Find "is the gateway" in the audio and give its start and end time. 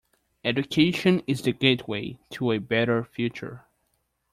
1.27-2.17